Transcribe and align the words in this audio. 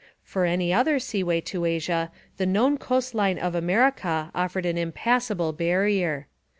For 0.23 0.45
any 0.45 0.73
other 0.73 0.97
sea 0.97 1.21
way 1.23 1.41
to 1.41 1.63
Asia 1.63 2.11
the 2.37 2.47
known 2.47 2.79
coast 2.79 3.13
line 3.13 3.37
of 3.37 3.53
America 3.53 4.31
offered 4.33 4.65
an 4.65 4.75
impassable 4.75 5.53
barrier. 5.53 6.25